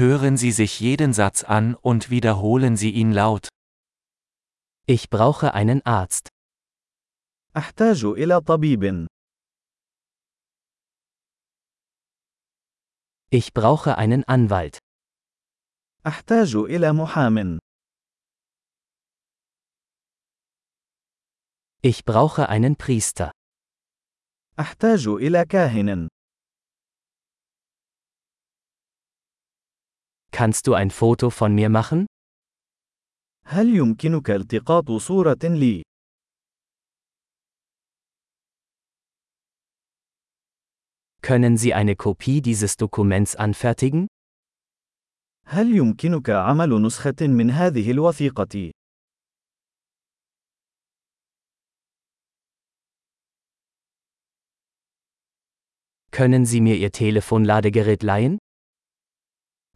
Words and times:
Hören 0.00 0.37
Sie 0.37 0.51
sich 0.53 0.79
jeden 0.79 1.11
Satz 1.13 1.43
an 1.43 1.75
und 1.75 2.09
wiederholen 2.09 2.77
Sie 2.77 2.91
ihn 2.91 3.11
laut. 3.11 3.49
Ich 4.87 5.09
brauche 5.09 5.53
einen 5.53 5.85
Arzt. 5.85 6.29
أحتاج 7.57 8.05
إلى 8.05 8.41
طبيب. 8.41 9.07
Ich 13.33 13.53
brauche 13.53 13.97
einen 13.97 14.23
Anwalt. 14.23 14.79
أحتاج 16.07 16.55
إلى 16.55 16.93
محام. 16.93 17.59
Ich 21.83 22.05
brauche 22.05 22.47
einen 22.49 22.77
Priester. 22.77 23.31
أحتاج 24.59 25.07
إلى 25.07 25.45
كاهن. 25.45 26.07
Kannst 30.32 30.66
du 30.66 30.74
ein 30.74 30.90
Foto 30.90 31.30
von 31.30 31.54
mir 31.54 31.68
machen? 31.68 32.06
هل 33.46 33.76
يمكنك 33.76 34.30
التقاط 34.30 34.90
صورة 34.90 35.38
لي؟ 35.44 35.82
Können 41.22 41.56
Sie 41.56 41.74
eine 41.74 41.96
Kopie 41.96 42.40
dieses 42.40 42.76
Dokuments 42.76 43.34
anfertigen? 43.36 44.06
هل 45.46 45.76
يمكنك 45.76 46.30
عمل 46.30 46.82
نسخة 46.82 47.16
من 47.20 47.50
هذه 47.50 47.90
الوثيقة؟ 47.90 48.70
Können 56.10 56.46
Sie 56.46 56.60
mir 56.60 56.76
Ihr 56.76 56.92
Telefonladegerät 56.92 58.02
leihen? 58.02 58.38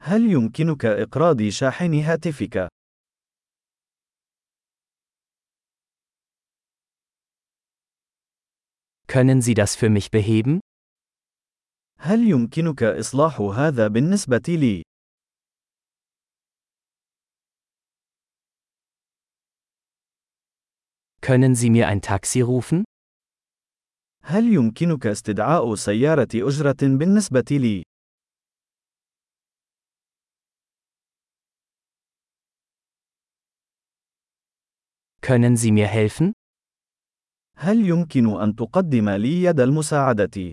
هل 0.00 0.32
يمكنك 0.32 0.84
إقراض 0.84 1.42
شاحن 1.42 1.94
هاتفك؟ 1.94 2.68
Können 9.06 9.42
Sie 9.42 9.54
das 9.54 9.74
für 9.74 9.90
mich 9.90 10.10
beheben? 10.10 10.60
هل 11.98 12.30
يمكنك 12.30 12.82
إصلاح 12.82 13.40
هذا 13.40 13.88
بالنسبة 13.88 14.42
لي؟ 14.48 14.82
Können 21.20 21.54
Sie 21.54 21.70
mir 21.70 21.88
ein 21.88 22.00
Taxi 22.00 22.40
rufen? 22.40 22.84
هل 24.22 24.52
يمكنك 24.52 25.06
استدعاء 25.06 25.74
سيارة 25.74 26.28
أجرة 26.34 26.76
بالنسبة 26.82 27.44
لي؟ 27.50 27.82
Können 35.24 35.56
Sie 35.56 35.72
mir 35.72 35.86
helfen? 35.86 36.32
هل 37.56 37.88
يمكن 37.88 38.40
أن 38.40 38.56
تقدم 38.56 39.08
لي 39.08 39.42
يد 39.42 39.60
المساعدة؟ 39.60 40.52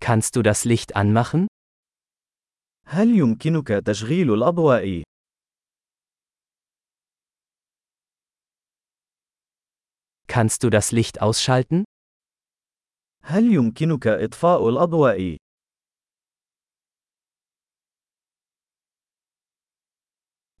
Kannst 0.00 0.36
du 0.36 0.42
das 0.42 0.64
Licht 0.64 0.96
anmachen? 0.96 1.48
هل 2.86 3.08
يمكنك 3.18 3.68
تشغيل 3.68 4.34
الأضواء؟ 4.34 5.02
Kannst 10.26 10.62
du 10.62 10.70
das 10.70 10.92
Licht 10.92 11.20
ausschalten? 11.20 11.84
هل 13.22 13.44
يمكنك 13.54 14.06
إطفاء 14.06 14.68
الأضواء؟ 14.68 15.36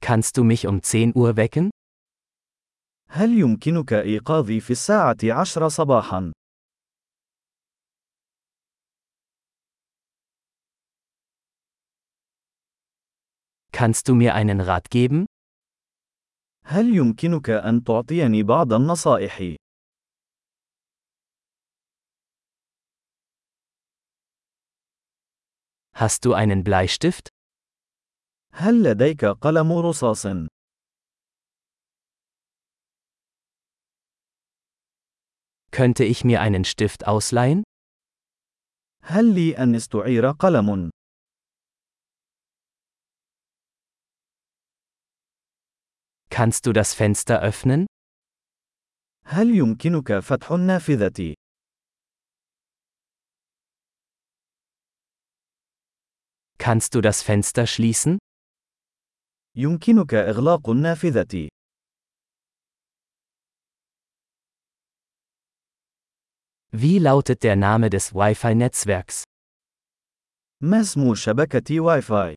Kannst 0.02 0.36
du 0.36 0.44
mich 0.44 0.66
um 0.66 0.82
10 0.82 1.14
Uhr 1.14 1.36
wecken? 1.36 1.70
هل 3.10 3.38
يمكنك 3.38 3.92
إيقاظي 3.92 4.60
في 4.60 4.70
الساعة 4.70 5.16
عشر 5.24 5.68
صباحا؟ 5.68 6.32
Kannst 13.72 14.08
du 14.08 14.14
mir 14.14 14.34
einen 14.34 14.60
Rat 14.60 14.90
geben? 14.90 15.26
هل 16.64 16.96
يمكنك 16.96 17.50
أن 17.50 17.84
تعطيني 17.84 18.42
بعض 18.42 18.72
النصائح؟ 18.72 19.56
Hast 25.94 26.24
du 26.24 26.32
einen 26.34 26.64
Bleistift? 26.64 27.28
هل 28.52 28.82
لديك 28.82 29.24
قلم 29.24 29.72
رصاص؟ 29.72 30.26
Könnte 35.70 36.04
ich 36.04 36.24
mir 36.24 36.40
einen 36.40 36.64
Stift 36.64 37.06
ausleihen? 37.06 37.62
هل 39.02 39.34
لي 39.34 39.58
أن 39.58 39.74
استعير 39.74 40.30
قلم؟ 40.30 40.90
Kannst 46.30 46.66
du 46.66 46.72
das 46.72 46.94
Fenster 46.94 47.40
öffnen? 47.42 47.86
هل 49.24 49.50
يمكنك 49.56 50.18
فتح 50.18 50.52
النافذة؟ 50.52 51.34
Kannst 56.58 56.94
du 56.94 57.00
das 57.00 57.22
Fenster 57.22 57.66
schließen? 57.66 58.18
يمكنك 59.55 60.13
إغلاق 60.13 60.69
النافذة. 60.69 61.49
Wie 66.75 66.97
lautet 66.97 67.43
der 67.43 67.55
Name 67.55 67.89
des 67.89 68.13
Wi-Fi-Netzwerks? 68.15 69.23
ما 70.61 70.81
اسم 70.81 71.15
شبكة 71.15 71.79
واي 71.79 72.01
فاي؟ 72.01 72.35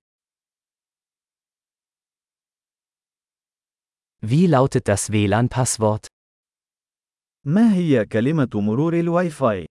Wie 4.23 4.47
lautet 4.47 4.89
das 4.89 5.11
WLAN-Passwort? 5.13 6.07
ما 7.45 7.75
هي 7.75 8.05
كلمة 8.05 8.51
مرور 8.55 8.95
الواي 9.01 9.31
فاي؟ 9.31 9.67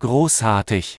Großartig! 0.00 0.99